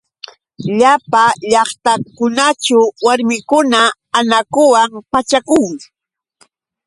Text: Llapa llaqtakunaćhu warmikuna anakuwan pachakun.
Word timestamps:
Llapa 0.77 1.23
llaqtakunaćhu 1.51 2.79
warmikuna 3.05 3.81
anakuwan 4.17 4.91
pachakun. 5.11 5.73